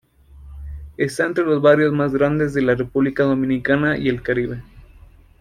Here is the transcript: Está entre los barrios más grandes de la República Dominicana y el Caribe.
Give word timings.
Está 0.97 1.27
entre 1.27 1.43
los 1.45 1.61
barrios 1.61 1.93
más 1.93 2.11
grandes 2.11 2.55
de 2.55 2.63
la 2.63 2.73
República 2.73 3.21
Dominicana 3.21 3.99
y 3.99 4.09
el 4.09 4.23
Caribe. 4.23 4.63